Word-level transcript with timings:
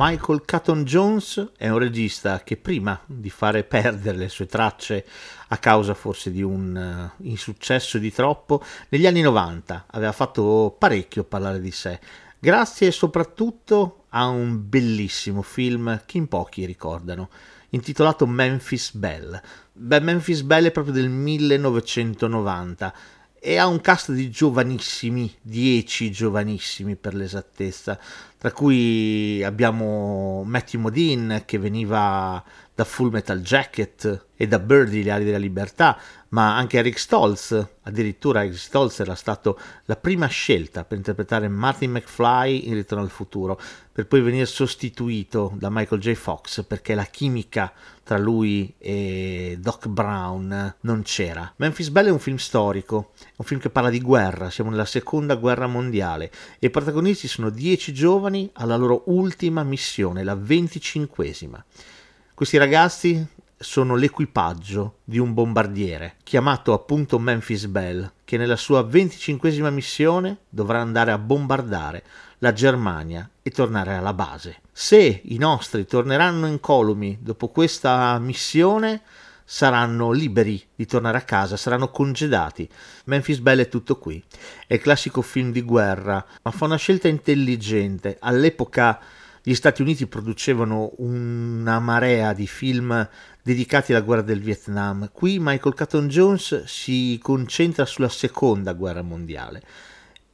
Michael 0.00 0.44
Caton 0.44 0.84
Jones 0.84 1.54
è 1.56 1.68
un 1.68 1.78
regista 1.78 2.44
che 2.44 2.56
prima 2.56 3.00
di 3.04 3.30
fare 3.30 3.64
perdere 3.64 4.16
le 4.16 4.28
sue 4.28 4.46
tracce 4.46 5.04
a 5.48 5.56
causa 5.56 5.92
forse 5.92 6.30
di 6.30 6.40
un 6.40 7.10
uh, 7.18 7.24
insuccesso 7.24 7.98
di 7.98 8.12
troppo, 8.12 8.62
negli 8.90 9.08
anni 9.08 9.22
90 9.22 9.86
aveva 9.90 10.12
fatto 10.12 10.76
parecchio 10.78 11.24
parlare 11.24 11.60
di 11.60 11.72
sé, 11.72 11.98
grazie 12.38 12.92
soprattutto 12.92 14.04
a 14.10 14.28
un 14.28 14.68
bellissimo 14.68 15.42
film 15.42 16.02
che 16.06 16.16
in 16.16 16.28
pochi 16.28 16.64
ricordano, 16.64 17.28
intitolato 17.70 18.24
Memphis 18.24 18.94
Belle. 18.94 19.42
Beh, 19.72 19.98
Memphis 19.98 20.42
Belle 20.42 20.68
è 20.68 20.70
proprio 20.70 20.94
del 20.94 21.08
1990 21.08 22.94
e 23.40 23.56
ha 23.56 23.66
un 23.66 23.80
cast 23.80 24.12
di 24.12 24.30
giovanissimi, 24.30 25.32
10 25.42 26.10
giovanissimi 26.10 26.96
per 26.96 27.14
l'esattezza, 27.14 27.98
tra 28.36 28.52
cui 28.52 29.42
abbiamo 29.42 30.42
Matthew 30.44 30.80
Modine 30.80 31.44
che 31.44 31.58
veniva 31.58 32.42
da 32.78 32.84
Full 32.84 33.10
Metal 33.10 33.40
Jacket 33.40 34.26
e 34.36 34.46
da 34.46 34.60
Birdie, 34.60 35.02
le 35.02 35.10
ali 35.10 35.24
della 35.24 35.36
libertà, 35.36 35.98
ma 36.28 36.56
anche 36.56 36.78
Eric 36.78 36.96
Stoltz, 36.96 37.66
addirittura 37.82 38.44
Eric 38.44 38.56
Stoltz 38.56 39.00
era 39.00 39.16
stato 39.16 39.58
la 39.86 39.96
prima 39.96 40.28
scelta 40.28 40.84
per 40.84 40.96
interpretare 40.96 41.48
Martin 41.48 41.90
McFly 41.90 42.68
in 42.68 42.74
Ritorno 42.74 43.02
al 43.02 43.10
futuro, 43.10 43.60
per 43.90 44.06
poi 44.06 44.20
venire 44.20 44.46
sostituito 44.46 45.52
da 45.56 45.70
Michael 45.70 46.00
J. 46.00 46.12
Fox 46.12 46.64
perché 46.64 46.94
la 46.94 47.06
chimica 47.06 47.72
tra 48.04 48.16
lui 48.16 48.72
e 48.78 49.58
Doc 49.58 49.88
Brown 49.88 50.76
non 50.82 51.02
c'era. 51.02 51.52
Memphis 51.56 51.88
Belle 51.88 52.10
è 52.10 52.12
un 52.12 52.20
film 52.20 52.36
storico, 52.36 53.10
un 53.38 53.44
film 53.44 53.58
che 53.58 53.70
parla 53.70 53.90
di 53.90 54.00
guerra, 54.00 54.50
siamo 54.50 54.70
nella 54.70 54.84
seconda 54.84 55.34
guerra 55.34 55.66
mondiale 55.66 56.30
e 56.60 56.68
i 56.68 56.70
protagonisti 56.70 57.26
sono 57.26 57.50
dieci 57.50 57.92
giovani 57.92 58.48
alla 58.52 58.76
loro 58.76 59.02
ultima 59.06 59.64
missione, 59.64 60.22
la 60.22 60.36
venticinquesima. 60.36 61.64
Questi 62.38 62.56
ragazzi 62.56 63.26
sono 63.58 63.96
l'equipaggio 63.96 64.98
di 65.02 65.18
un 65.18 65.34
bombardiere 65.34 66.18
chiamato 66.22 66.72
appunto 66.72 67.18
Memphis 67.18 67.66
Bell 67.66 68.12
che 68.24 68.36
nella 68.36 68.54
sua 68.54 68.84
venticinquesima 68.84 69.70
missione 69.70 70.42
dovrà 70.48 70.80
andare 70.80 71.10
a 71.10 71.18
bombardare 71.18 72.04
la 72.38 72.52
Germania 72.52 73.28
e 73.42 73.50
tornare 73.50 73.96
alla 73.96 74.14
base. 74.14 74.60
Se 74.70 75.22
i 75.24 75.36
nostri 75.36 75.84
torneranno 75.84 76.46
incolumi 76.46 77.18
dopo 77.20 77.48
questa 77.48 78.16
missione 78.20 79.02
saranno 79.44 80.12
liberi 80.12 80.64
di 80.76 80.86
tornare 80.86 81.18
a 81.18 81.22
casa, 81.22 81.56
saranno 81.56 81.90
congedati. 81.90 82.68
Memphis 83.06 83.40
Bell 83.40 83.62
è 83.62 83.68
tutto 83.68 83.98
qui. 83.98 84.22
È 84.64 84.74
il 84.74 84.80
classico 84.80 85.22
film 85.22 85.50
di 85.50 85.62
guerra, 85.62 86.24
ma 86.42 86.52
fa 86.52 86.66
una 86.66 86.76
scelta 86.76 87.08
intelligente. 87.08 88.16
All'epoca 88.20 89.00
gli 89.48 89.54
Stati 89.54 89.80
Uniti 89.80 90.06
producevano 90.06 90.92
una 90.98 91.80
marea 91.80 92.34
di 92.34 92.46
film 92.46 93.08
dedicati 93.42 93.94
alla 93.94 94.04
guerra 94.04 94.20
del 94.20 94.42
Vietnam. 94.42 95.08
Qui 95.10 95.38
Michael 95.40 95.72
Caton 95.72 96.06
Jones 96.06 96.64
si 96.64 97.18
concentra 97.22 97.86
sulla 97.86 98.10
seconda 98.10 98.74
guerra 98.74 99.00
mondiale 99.00 99.62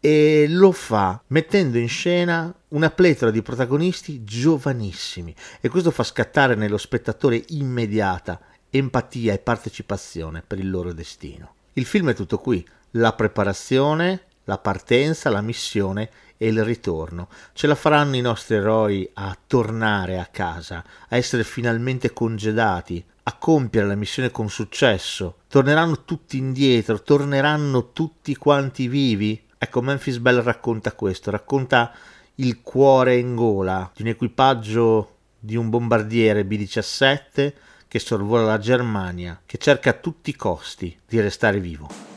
e 0.00 0.46
lo 0.48 0.72
fa 0.72 1.22
mettendo 1.26 1.76
in 1.76 1.90
scena 1.90 2.54
una 2.68 2.88
pletora 2.88 3.30
di 3.30 3.42
protagonisti 3.42 4.24
giovanissimi 4.24 5.34
e 5.60 5.68
questo 5.68 5.90
fa 5.90 6.04
scattare 6.04 6.54
nello 6.54 6.78
spettatore 6.78 7.44
immediata 7.48 8.40
empatia 8.70 9.34
e 9.34 9.38
partecipazione 9.40 10.42
per 10.46 10.58
il 10.58 10.70
loro 10.70 10.94
destino. 10.94 11.56
Il 11.74 11.84
film 11.84 12.08
è 12.08 12.14
tutto 12.14 12.38
qui, 12.38 12.66
la 12.92 13.12
preparazione, 13.12 14.22
la 14.44 14.56
partenza, 14.56 15.28
la 15.28 15.42
missione 15.42 16.08
e 16.42 16.48
il 16.48 16.64
ritorno. 16.64 17.28
Ce 17.52 17.68
la 17.68 17.76
faranno 17.76 18.16
i 18.16 18.20
nostri 18.20 18.56
eroi 18.56 19.08
a 19.14 19.38
tornare 19.46 20.18
a 20.18 20.26
casa, 20.26 20.82
a 21.08 21.16
essere 21.16 21.44
finalmente 21.44 22.12
congedati, 22.12 23.04
a 23.22 23.36
compiere 23.36 23.86
la 23.86 23.94
missione 23.94 24.32
con 24.32 24.50
successo. 24.50 25.36
Torneranno 25.46 26.02
tutti 26.04 26.38
indietro, 26.38 27.00
torneranno 27.00 27.92
tutti 27.92 28.34
quanti 28.34 28.88
vivi. 28.88 29.40
Ecco, 29.56 29.82
Memphis 29.82 30.18
Bell 30.18 30.42
racconta 30.42 30.90
questo, 30.94 31.30
racconta 31.30 31.92
il 32.36 32.60
cuore 32.60 33.18
in 33.18 33.36
gola 33.36 33.88
di 33.94 34.02
un 34.02 34.08
equipaggio 34.08 35.18
di 35.38 35.54
un 35.54 35.70
bombardiere 35.70 36.44
B-17 36.44 37.52
che 37.86 37.98
sorvola 38.00 38.42
la 38.42 38.58
Germania, 38.58 39.40
che 39.46 39.58
cerca 39.58 39.90
a 39.90 39.92
tutti 39.92 40.30
i 40.30 40.36
costi 40.36 40.98
di 41.06 41.20
restare 41.20 41.60
vivo. 41.60 42.11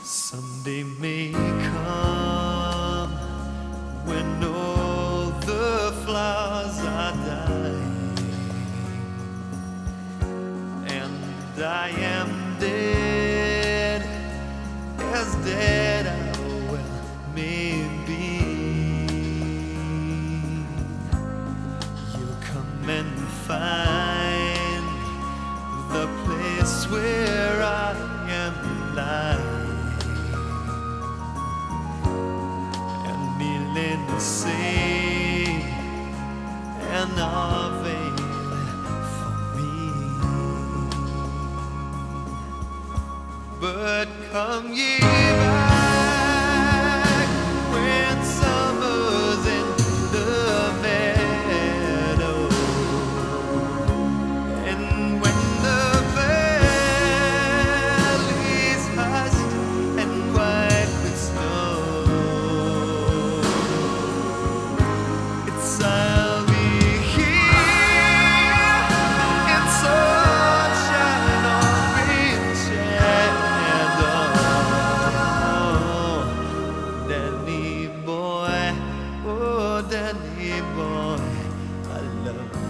Someday 0.00 0.84
may 1.00 1.32
come 1.32 3.10
when 4.06 4.44
all 4.44 5.30
the 5.40 5.92
flowers 6.04 6.78
are 6.78 7.12
dying 7.26 8.16
and 10.86 11.62
I 11.64 11.88
am 11.88 12.56
dead 12.60 14.02
as 14.98 15.34
dead. 15.44 15.89
and 22.98 23.18
find 23.46 24.84
the 25.92 26.06
place 26.24 26.90
where 26.90 27.39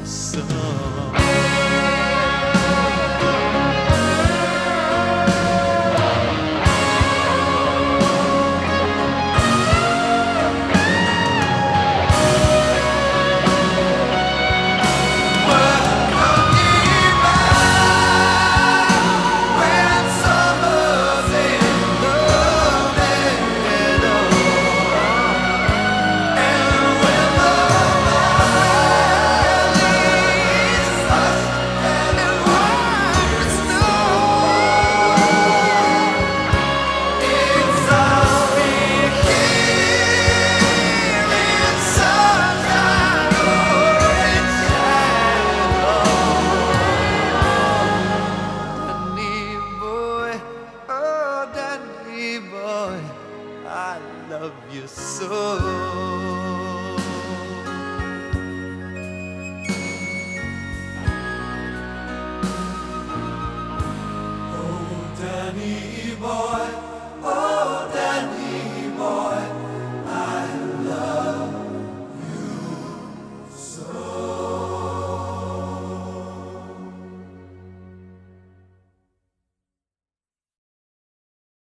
sun. 0.05 1.10